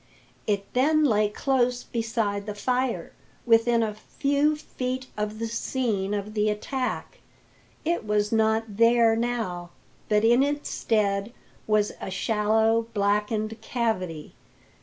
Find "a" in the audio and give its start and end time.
3.83-3.93, 12.01-12.09